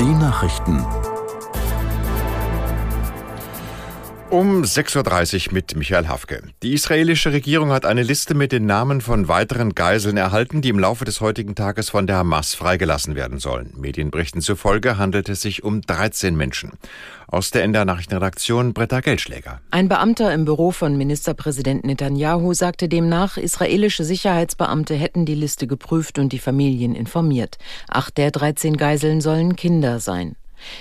Die 0.00 0.14
Nachrichten. 0.14 0.99
Um 4.30 4.62
6.30 4.62 5.48
Uhr 5.48 5.54
mit 5.54 5.74
Michael 5.74 6.06
Hafke. 6.06 6.44
Die 6.62 6.72
israelische 6.72 7.32
Regierung 7.32 7.72
hat 7.72 7.84
eine 7.84 8.04
Liste 8.04 8.34
mit 8.34 8.52
den 8.52 8.64
Namen 8.64 9.00
von 9.00 9.26
weiteren 9.26 9.74
Geiseln 9.74 10.16
erhalten, 10.16 10.62
die 10.62 10.68
im 10.68 10.78
Laufe 10.78 11.04
des 11.04 11.20
heutigen 11.20 11.56
Tages 11.56 11.90
von 11.90 12.06
der 12.06 12.18
Hamas 12.18 12.54
freigelassen 12.54 13.16
werden 13.16 13.40
sollen. 13.40 13.74
Medienberichten 13.76 14.40
zufolge 14.40 14.98
handelt 14.98 15.28
es 15.28 15.42
sich 15.42 15.64
um 15.64 15.80
13 15.80 16.36
Menschen. 16.36 16.74
Aus 17.26 17.50
der 17.50 17.64
NDR 17.64 17.84
Nachrichtenredaktion 17.84 18.72
Britta 18.72 19.00
Geldschläger. 19.00 19.60
Ein 19.72 19.88
Beamter 19.88 20.32
im 20.32 20.44
Büro 20.44 20.70
von 20.70 20.96
Ministerpräsident 20.96 21.84
Netanyahu 21.84 22.54
sagte 22.54 22.88
demnach, 22.88 23.36
israelische 23.36 24.04
Sicherheitsbeamte 24.04 24.94
hätten 24.94 25.26
die 25.26 25.34
Liste 25.34 25.66
geprüft 25.66 26.20
und 26.20 26.32
die 26.32 26.38
Familien 26.38 26.94
informiert. 26.94 27.58
Acht 27.88 28.16
der 28.16 28.30
13 28.30 28.76
Geiseln 28.76 29.20
sollen 29.20 29.56
Kinder 29.56 29.98
sein. 29.98 30.36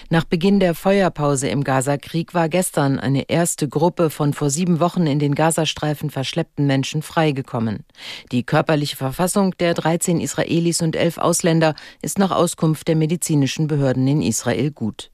Nach 0.10 0.24
Beginn 0.24 0.60
der 0.60 0.76
Feuerpause 0.76 1.48
im 1.50 1.64
Gazakrieg 1.64 2.34
war 2.34 2.50
gestern 2.50 3.00
eine 3.00 3.30
erste 3.30 3.68
Gruppe 3.68 4.10
von 4.10 4.34
vor 4.34 4.50
sieben 4.50 4.80
Wochen 4.80 5.08
in 5.08 5.20
den 5.20 5.36
Gazastreifen 5.36 6.10
verschleppten 6.10 6.66
Menschen 6.66 7.02
freigekommen. 7.02 7.86
Die 8.32 8.44
körperliche 8.44 8.96
Verfassung 8.96 9.56
der 9.58 9.73
13 9.73 10.20
Israelis 10.20 10.82
und 10.82 10.96
elf 10.96 11.18
Ausländer 11.18 11.76
ist 12.02 12.20
nach 12.20 12.32
Auskunft 12.32 12.88
der 12.88 12.96
medizinischen 12.96 13.68
Behörden 13.68 14.08
in 14.08 14.22
Israel 14.22 14.72
gut. 14.72 15.12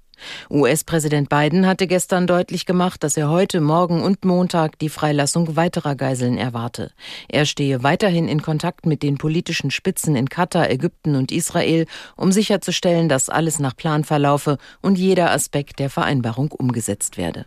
US-Präsident 0.49 1.29
Biden 1.29 1.67
hatte 1.67 1.87
gestern 1.87 2.27
deutlich 2.27 2.65
gemacht, 2.65 3.03
dass 3.03 3.17
er 3.17 3.29
heute, 3.29 3.61
morgen 3.61 4.01
und 4.01 4.25
Montag 4.25 4.79
die 4.79 4.89
Freilassung 4.89 5.55
weiterer 5.55 5.95
Geiseln 5.95 6.37
erwarte. 6.37 6.91
Er 7.27 7.45
stehe 7.45 7.83
weiterhin 7.83 8.27
in 8.27 8.41
Kontakt 8.41 8.85
mit 8.85 9.03
den 9.03 9.17
politischen 9.17 9.71
Spitzen 9.71 10.15
in 10.15 10.29
Katar, 10.29 10.69
Ägypten 10.69 11.15
und 11.15 11.31
Israel, 11.31 11.85
um 12.15 12.31
sicherzustellen, 12.31 13.09
dass 13.09 13.29
alles 13.29 13.59
nach 13.59 13.75
Plan 13.75 14.03
verlaufe 14.03 14.57
und 14.81 14.97
jeder 14.97 15.31
Aspekt 15.31 15.79
der 15.79 15.89
Vereinbarung 15.89 16.51
umgesetzt 16.51 17.17
werde. 17.17 17.45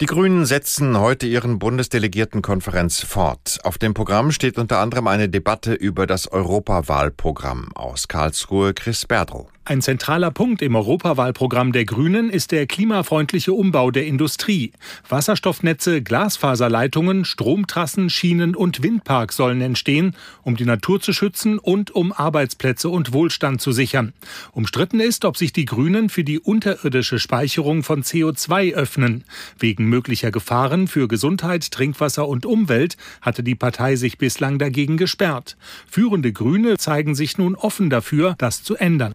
Die 0.00 0.06
Grünen 0.06 0.46
setzen 0.46 0.98
heute 0.98 1.26
ihren 1.26 1.58
Bundesdelegiertenkonferenz 1.58 3.02
fort. 3.02 3.58
Auf 3.64 3.76
dem 3.76 3.92
Programm 3.92 4.32
steht 4.32 4.56
unter 4.56 4.78
anderem 4.78 5.06
eine 5.06 5.28
Debatte 5.28 5.74
über 5.74 6.06
das 6.06 6.26
Europawahlprogramm. 6.26 7.68
Aus 7.74 8.08
Karlsruhe 8.08 8.72
Chris 8.72 9.04
Berdrow. 9.04 9.48
Ein 9.70 9.82
zentraler 9.82 10.30
Punkt 10.30 10.62
im 10.62 10.74
Europawahlprogramm 10.74 11.72
der 11.72 11.84
Grünen 11.84 12.30
ist 12.30 12.50
der 12.50 12.66
klimafreundliche 12.66 13.52
Umbau 13.52 13.90
der 13.90 14.06
Industrie. 14.06 14.72
Wasserstoffnetze, 15.08 16.02
Glasfaserleitungen, 16.02 17.26
Stromtrassen, 17.26 18.08
Schienen 18.10 18.56
und 18.56 18.82
Windparks 18.82 19.36
sollen 19.36 19.60
entstehen, 19.60 20.16
um 20.42 20.56
die 20.56 20.64
Natur 20.64 21.00
zu 21.00 21.12
schützen 21.12 21.58
und 21.58 21.90
um 21.90 22.10
Arbeitsplätze 22.10 22.88
und 22.88 23.12
Wohlstand 23.12 23.60
zu 23.60 23.70
sichern. 23.70 24.14
Umstritten 24.52 24.98
ist, 24.98 25.26
ob 25.26 25.36
sich 25.36 25.52
die 25.52 25.66
Grünen 25.66 26.08
für 26.08 26.24
die 26.24 26.40
unterirdische 26.40 27.18
Speicherung 27.18 27.82
von 27.82 28.02
CO2 28.02 28.74
öffnen. 28.74 29.24
Wegen 29.58 29.89
möglicher 29.90 30.30
Gefahren 30.30 30.88
für 30.88 31.08
Gesundheit, 31.08 31.70
Trinkwasser 31.70 32.26
und 32.26 32.46
Umwelt 32.46 32.96
hatte 33.20 33.42
die 33.42 33.54
Partei 33.54 33.96
sich 33.96 34.16
bislang 34.16 34.58
dagegen 34.58 34.96
gesperrt. 34.96 35.58
Führende 35.86 36.32
Grüne 36.32 36.78
zeigen 36.78 37.14
sich 37.14 37.36
nun 37.36 37.54
offen 37.54 37.90
dafür, 37.90 38.34
das 38.38 38.62
zu 38.62 38.76
ändern. 38.76 39.14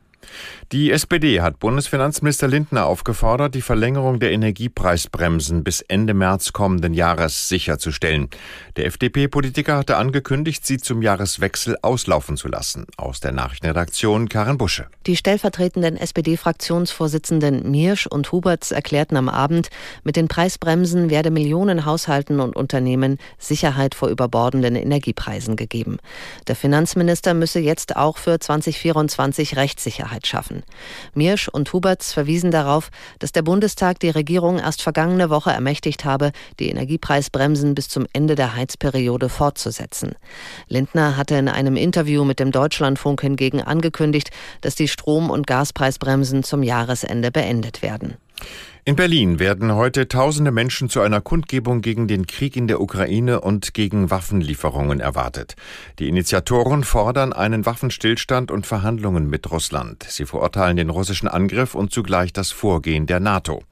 Die 0.72 0.92
SPD 0.92 1.42
hat 1.42 1.60
Bundesfinanzminister 1.60 2.48
Lindner 2.48 2.86
aufgefordert, 2.86 3.56
die 3.56 3.62
Verlängerung 3.62 4.20
der 4.20 4.32
Energiepreisbremsen 4.32 5.64
bis 5.64 5.82
Ende 5.82 6.14
März 6.14 6.54
kommenden 6.54 6.94
Jahres 6.94 7.48
sicherzustellen. 7.50 8.30
Der 8.76 8.86
FDP-Politiker 8.86 9.78
hatte 9.78 9.98
angekündigt, 9.98 10.66
sie 10.66 10.78
zum 10.78 11.02
Jahreswechsel 11.02 11.78
auslaufen 11.82 12.38
zu 12.38 12.48
lassen. 12.48 12.86
Aus 12.98 13.20
der 13.20 13.32
Nachrichtenredaktion 13.32 14.30
Karin 14.30 14.58
Busche. 14.58 14.88
Die 15.06 15.16
stellvertretenden 15.16 15.98
SPD-Fraktionsvorsitzenden 15.98 17.70
Mirsch 17.70 18.08
und 18.08 18.32
Huberts 18.32 18.72
erklärten 18.72 19.18
am 19.18 19.30
Abend, 19.30 19.70
mit 20.04 20.16
den 20.16 20.28
Preisbremsen 20.28 21.10
werde 21.10 21.32
Millionen 21.32 21.86
Haushalten 21.86 22.40
und 22.40 22.56
Unternehmen 22.56 23.18
Sicherheit 23.38 23.96
vor 23.96 24.10
überbordenden 24.10 24.76
Energiepreisen 24.76 25.56
gegeben. 25.56 25.98
Der 26.48 26.56
Finanzminister 26.56 27.34
müsse 27.34 27.60
jetzt 27.60 27.96
auch 27.96 28.18
für 28.18 28.40
2024 28.40 29.58
Rechtssicherheit 29.58 30.15
Sicherheit 30.16 30.28
schaffen. 30.28 30.64
Mirsch 31.14 31.48
und 31.48 31.72
Huberts 31.74 32.14
verwiesen 32.14 32.52
darauf, 32.52 32.90
dass 33.20 33.32
der 33.32 33.42
Bundestag 33.42 34.00
die 34.00 34.10
Regierung 34.10 34.60
erst 34.60 34.82
vergangene 34.82 35.30
Woche 35.30 35.52
ermächtigt 35.52 36.06
habe, 36.06 36.32
die 36.60 36.70
Energiepreisbremsen 36.70 37.76
bis 37.76 37.90
zum 37.90 38.06
Ende 38.14 38.36
der 38.36 38.56
Heizperiode 38.56 39.30
fortzusetzen. 39.30 40.16
Lindner 40.68 41.18
hatte 41.18 41.36
in 41.36 41.50
einem 41.50 41.76
Interview 41.76 42.24
mit 42.24 42.40
dem 42.40 42.52
Deutschlandfunk 42.52 43.22
hingegen 43.22 43.62
angekündigt, 43.62 44.32
dass 44.62 44.76
die 44.76 44.88
Strom- 44.88 45.30
und 45.30 45.48
Gaspreisbremsen 45.48 46.44
zum 46.44 46.64
Jahresende 46.64 47.32
beendet 47.32 47.82
werden. 47.82 48.18
In 48.88 48.96
Berlin 48.96 49.40
werden 49.40 49.74
heute 49.74 50.08
tausende 50.08 50.52
Menschen 50.52 50.90
zu 50.90 51.02
einer 51.02 51.20
Kundgebung 51.20 51.82
gegen 51.82 52.08
den 52.08 52.28
Krieg 52.28 52.56
in 52.56 52.68
der 52.68 52.80
Ukraine 52.80 53.42
und 53.42 53.74
gegen 53.74 54.12
Waffenlieferungen 54.12 55.00
erwartet. 55.00 55.56
Die 55.98 56.08
Initiatoren 56.08 56.84
fordern 56.84 57.34
einen 57.34 57.66
Waffenstillstand 57.66 58.52
und 58.52 58.68
Verhandlungen 58.68 59.28
mit 59.28 59.50
Russland. 59.50 60.06
Sie 60.08 60.26
verurteilen 60.26 60.78
den 60.78 60.92
russischen 60.92 61.28
Angriff 61.28 61.74
und 61.74 61.92
zugleich 61.92 62.32
das 62.32 62.52
Vorgehen 62.52 63.08
der 63.08 63.20
NATO. 63.20 63.64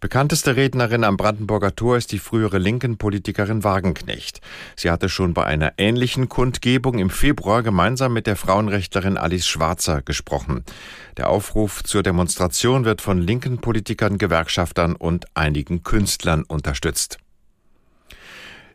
Bekannteste 0.00 0.56
Rednerin 0.56 1.04
am 1.04 1.18
Brandenburger 1.18 1.76
Tor 1.76 1.98
ist 1.98 2.10
die 2.10 2.18
frühere 2.18 2.56
linken 2.56 2.96
Politikerin 2.96 3.64
Wagenknecht. 3.64 4.40
Sie 4.74 4.90
hatte 4.90 5.10
schon 5.10 5.34
bei 5.34 5.44
einer 5.44 5.74
ähnlichen 5.76 6.30
Kundgebung 6.30 6.98
im 6.98 7.10
Februar 7.10 7.62
gemeinsam 7.62 8.14
mit 8.14 8.26
der 8.26 8.36
Frauenrechtlerin 8.36 9.18
Alice 9.18 9.46
Schwarzer 9.46 10.00
gesprochen. 10.00 10.64
Der 11.18 11.28
Aufruf 11.28 11.84
zur 11.84 12.02
Demonstration 12.02 12.86
wird 12.86 13.02
von 13.02 13.20
linken 13.20 13.58
Politikern, 13.58 14.16
Gewerkschaftern 14.16 14.96
und 14.96 15.26
einigen 15.34 15.82
Künstlern 15.82 16.44
unterstützt. 16.44 17.18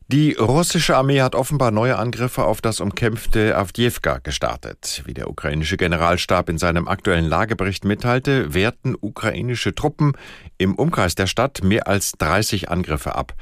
Die 0.07 0.33
russische 0.33 0.95
Armee 0.95 1.21
hat 1.21 1.33
offenbar 1.33 1.71
neue 1.71 1.97
Angriffe 1.97 2.43
auf 2.43 2.61
das 2.61 2.79
umkämpfte 2.79 3.57
Avdiivka 3.57 4.19
gestartet. 4.19 5.01
Wie 5.05 5.15
der 5.15 5.27
ukrainische 5.27 5.77
Generalstab 5.77 6.47
in 6.47 6.59
seinem 6.59 6.87
aktuellen 6.87 7.25
Lagebericht 7.25 7.85
mitteilte, 7.85 8.53
wehrten 8.53 8.95
ukrainische 9.01 9.73
Truppen 9.73 10.13
im 10.59 10.75
Umkreis 10.75 11.15
der 11.15 11.25
Stadt 11.25 11.63
mehr 11.63 11.87
als 11.87 12.11
30 12.19 12.69
Angriffe 12.69 13.15
ab. 13.15 13.33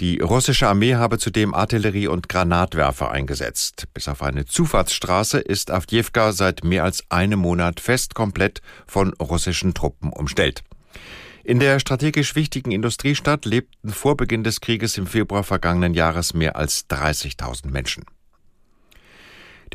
Die 0.00 0.20
russische 0.20 0.66
Armee 0.68 0.94
habe 0.94 1.18
zudem 1.18 1.52
Artillerie 1.52 2.06
und 2.06 2.30
Granatwerfer 2.30 3.10
eingesetzt. 3.10 3.86
Bis 3.92 4.08
auf 4.08 4.22
eine 4.22 4.46
Zufahrtsstraße 4.46 5.38
ist 5.38 5.70
Avdiivka 5.70 6.32
seit 6.32 6.64
mehr 6.64 6.84
als 6.84 7.04
einem 7.10 7.40
Monat 7.40 7.78
fest 7.78 8.14
komplett 8.14 8.62
von 8.86 9.12
russischen 9.20 9.74
Truppen 9.74 10.14
umstellt. 10.14 10.64
In 11.46 11.60
der 11.60 11.78
strategisch 11.78 12.34
wichtigen 12.34 12.72
Industriestadt 12.72 13.44
lebten 13.44 13.90
vor 13.90 14.16
Beginn 14.16 14.42
des 14.42 14.60
Krieges 14.60 14.98
im 14.98 15.06
Februar 15.06 15.44
vergangenen 15.44 15.94
Jahres 15.94 16.34
mehr 16.34 16.56
als 16.56 16.90
30.000 16.90 17.70
Menschen. 17.70 18.04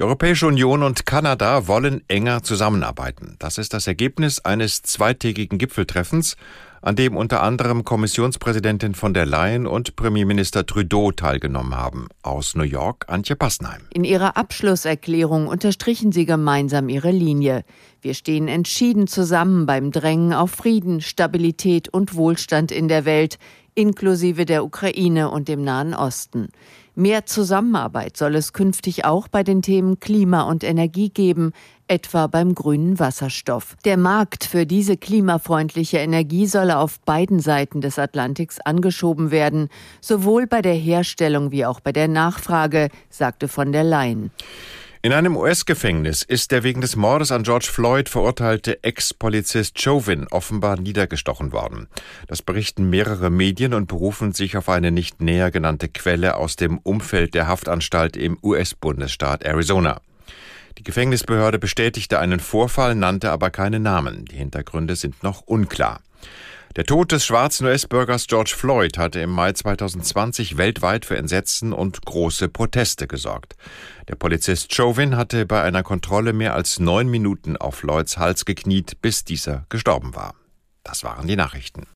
Die 0.01 0.05
Europäische 0.05 0.47
Union 0.47 0.81
und 0.81 1.05
Kanada 1.05 1.67
wollen 1.67 2.01
enger 2.07 2.41
zusammenarbeiten. 2.41 3.35
Das 3.37 3.59
ist 3.59 3.71
das 3.71 3.85
Ergebnis 3.85 4.39
eines 4.39 4.81
zweitägigen 4.81 5.59
Gipfeltreffens 5.59 6.37
an 6.81 6.95
dem 6.95 7.15
unter 7.15 7.43
anderem 7.43 7.83
Kommissionspräsidentin 7.83 8.95
von 8.95 9.13
der 9.13 9.25
Leyen 9.25 9.67
und 9.67 9.95
Premierminister 9.95 10.65
Trudeau 10.65 11.11
teilgenommen 11.11 11.75
haben. 11.75 12.07
Aus 12.23 12.55
New 12.55 12.63
York 12.63 13.05
Antje 13.07 13.35
Passnheim. 13.35 13.81
In 13.93 14.03
ihrer 14.03 14.35
Abschlusserklärung 14.37 15.47
unterstrichen 15.47 16.11
sie 16.11 16.25
gemeinsam 16.25 16.89
ihre 16.89 17.11
Linie. 17.11 17.63
Wir 18.01 18.15
stehen 18.15 18.47
entschieden 18.47 19.05
zusammen 19.05 19.67
beim 19.67 19.91
Drängen 19.91 20.33
auf 20.33 20.51
Frieden, 20.51 21.01
Stabilität 21.01 21.89
und 21.89 22.15
Wohlstand 22.15 22.71
in 22.71 22.87
der 22.87 23.05
Welt, 23.05 23.37
inklusive 23.75 24.45
der 24.45 24.63
Ukraine 24.63 25.29
und 25.29 25.47
dem 25.47 25.63
Nahen 25.63 25.93
Osten. 25.93 26.49
Mehr 26.93 27.25
Zusammenarbeit 27.25 28.17
soll 28.17 28.35
es 28.35 28.51
künftig 28.51 29.05
auch 29.05 29.29
bei 29.29 29.43
den 29.43 29.61
Themen 29.61 29.99
Klima 29.99 30.41
und 30.43 30.63
Energie 30.63 31.09
geben, 31.09 31.53
etwa 31.87 32.27
beim 32.27 32.53
grünen 32.53 32.99
Wasserstoff. 32.99 33.77
Der 33.85 33.97
Markt 33.97 34.43
für 34.43 34.65
diese 34.65 34.97
klimafreundliche 34.97 35.97
Energie 35.97 36.47
solle 36.47 36.77
auf 36.77 36.99
beiden 37.01 37.39
Seiten 37.39 37.81
des 37.81 37.97
Atlantiks 37.97 38.59
angeschoben 38.59 39.31
werden, 39.31 39.69
sowohl 40.01 40.47
bei 40.47 40.61
der 40.61 40.73
Herstellung 40.73 41.51
wie 41.51 41.65
auch 41.65 41.79
bei 41.79 41.93
der 41.93 42.07
Nachfrage, 42.07 42.89
sagte 43.09 43.47
von 43.47 43.71
der 43.71 43.83
Leyen. 43.83 44.31
In 45.03 45.13
einem 45.13 45.35
US-Gefängnis 45.35 46.21
ist 46.21 46.51
der 46.51 46.61
wegen 46.61 46.79
des 46.79 46.95
Mordes 46.95 47.31
an 47.31 47.41
George 47.41 47.69
Floyd 47.71 48.07
verurteilte 48.07 48.83
Ex-Polizist 48.83 49.81
Chauvin 49.81 50.27
offenbar 50.29 50.79
niedergestochen 50.79 51.51
worden. 51.51 51.87
Das 52.27 52.43
berichten 52.43 52.87
mehrere 52.87 53.31
Medien 53.31 53.73
und 53.73 53.87
berufen 53.87 54.31
sich 54.31 54.57
auf 54.57 54.69
eine 54.69 54.91
nicht 54.91 55.19
näher 55.19 55.49
genannte 55.49 55.89
Quelle 55.89 56.37
aus 56.37 56.55
dem 56.55 56.77
Umfeld 56.77 57.33
der 57.33 57.47
Haftanstalt 57.47 58.15
im 58.15 58.37
US-Bundesstaat 58.43 59.41
Arizona. 59.43 60.01
Die 60.77 60.83
Gefängnisbehörde 60.83 61.57
bestätigte 61.57 62.19
einen 62.19 62.39
Vorfall, 62.39 62.93
nannte 62.93 63.31
aber 63.31 63.49
keine 63.49 63.79
Namen. 63.79 64.25
Die 64.25 64.35
Hintergründe 64.35 64.95
sind 64.95 65.23
noch 65.23 65.41
unklar. 65.41 66.01
Der 66.77 66.85
Tod 66.85 67.11
des 67.11 67.25
schwarzen 67.25 67.65
US-Bürgers 67.65 68.27
George 68.27 68.53
Floyd 68.55 68.97
hatte 68.97 69.19
im 69.19 69.29
Mai 69.29 69.51
2020 69.51 70.55
weltweit 70.55 71.03
für 71.03 71.17
Entsetzen 71.17 71.73
und 71.73 72.05
große 72.05 72.47
Proteste 72.47 73.07
gesorgt. 73.07 73.57
Der 74.07 74.15
Polizist 74.15 74.73
Chauvin 74.73 75.17
hatte 75.17 75.45
bei 75.45 75.61
einer 75.61 75.83
Kontrolle 75.83 76.31
mehr 76.31 76.55
als 76.55 76.79
neun 76.79 77.09
Minuten 77.09 77.57
auf 77.57 77.75
Floyds 77.75 78.17
Hals 78.17 78.45
gekniet, 78.45 79.01
bis 79.01 79.25
dieser 79.25 79.65
gestorben 79.67 80.15
war. 80.15 80.33
Das 80.83 81.03
waren 81.03 81.27
die 81.27 81.35
Nachrichten. 81.35 81.87